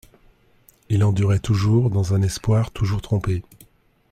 [0.89, 3.43] Il endurait toujours, dans un espoir toujours trompé.